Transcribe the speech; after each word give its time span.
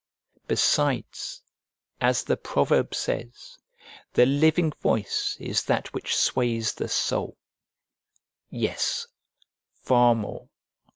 Besides, 0.47 1.43
as 1.99 2.23
the 2.23 2.35
proverb 2.35 2.95
says, 2.95 3.59
"The 4.13 4.25
living 4.25 4.71
voice 4.81 5.37
is 5.39 5.63
that 5.65 5.93
which 5.93 6.15
sways 6.17 6.73
the 6.73 6.87
soul;" 6.87 7.37
yes, 8.49 9.05
far 9.83 10.15
more. 10.15 10.49